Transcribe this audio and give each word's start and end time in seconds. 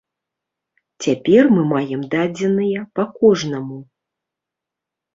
Цяпер 1.07 1.43
мы 1.57 1.61
маем 1.73 2.01
дадзеныя 2.15 2.89
па 2.99 3.09
кожнаму. 3.21 3.81